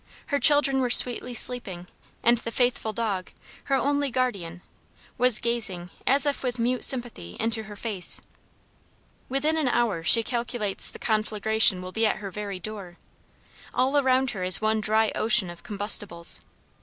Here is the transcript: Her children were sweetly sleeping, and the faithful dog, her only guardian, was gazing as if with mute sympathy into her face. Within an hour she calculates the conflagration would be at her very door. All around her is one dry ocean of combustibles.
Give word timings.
Her 0.33 0.39
children 0.39 0.81
were 0.81 0.89
sweetly 0.89 1.35
sleeping, 1.35 1.85
and 2.23 2.39
the 2.39 2.49
faithful 2.49 2.91
dog, 2.91 3.29
her 3.65 3.75
only 3.75 4.09
guardian, 4.09 4.63
was 5.19 5.37
gazing 5.37 5.91
as 6.07 6.25
if 6.25 6.41
with 6.41 6.57
mute 6.57 6.83
sympathy 6.83 7.37
into 7.39 7.65
her 7.65 7.75
face. 7.75 8.19
Within 9.29 9.57
an 9.57 9.67
hour 9.67 10.03
she 10.03 10.23
calculates 10.23 10.89
the 10.89 10.97
conflagration 10.97 11.83
would 11.83 11.93
be 11.93 12.07
at 12.07 12.15
her 12.17 12.31
very 12.31 12.59
door. 12.59 12.97
All 13.75 13.95
around 13.95 14.31
her 14.31 14.43
is 14.43 14.59
one 14.59 14.81
dry 14.81 15.11
ocean 15.13 15.51
of 15.51 15.61
combustibles. 15.61 16.41